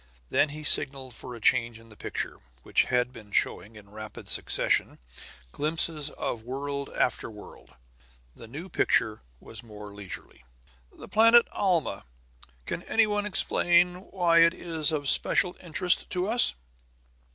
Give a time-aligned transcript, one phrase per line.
[0.31, 4.29] Then he signaled for a change in the picture, which had been showing, in rapid
[4.29, 4.97] succession,
[5.51, 7.75] glimpses of world after world.
[8.33, 10.43] The new picture was more leisurely.
[10.91, 12.05] "The planet Alma.
[12.65, 16.55] Can any one explain why it is of special interest to us?"